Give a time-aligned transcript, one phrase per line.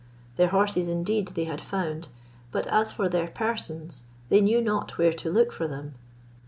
[0.35, 2.07] Their horses indeed they had found,
[2.51, 5.93] but as for their persons, they knew not where to look for them.